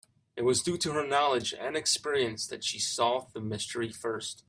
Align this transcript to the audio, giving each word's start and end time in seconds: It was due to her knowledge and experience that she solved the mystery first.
It 0.35 0.41
was 0.43 0.63
due 0.63 0.77
to 0.79 0.93
her 0.93 1.05
knowledge 1.05 1.53
and 1.53 1.75
experience 1.77 2.47
that 2.47 2.63
she 2.63 2.79
solved 2.79 3.35
the 3.35 3.39
mystery 3.39 3.89
first. 3.91 4.39